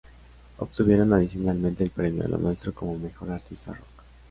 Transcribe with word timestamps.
Obtuvieron 0.57 1.13
adicionalmente 1.13 1.83
el 1.83 1.91
Premio 1.91 2.27
Lo 2.27 2.39
Nuestro 2.39 2.73
como 2.73 2.97
Mejor 2.97 3.29
Artista 3.29 3.71
Rock. 3.71 4.03